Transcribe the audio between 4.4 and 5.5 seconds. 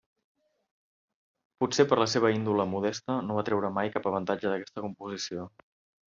d'aquesta composició.